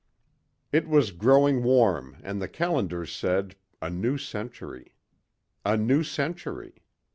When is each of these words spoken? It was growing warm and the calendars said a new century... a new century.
It 0.71 0.87
was 0.87 1.11
growing 1.11 1.61
warm 1.61 2.17
and 2.23 2.41
the 2.41 2.47
calendars 2.47 3.11
said 3.15 3.55
a 3.83 3.91
new 3.91 4.17
century... 4.17 4.95
a 5.63 5.77
new 5.77 6.01
century. 6.01 6.73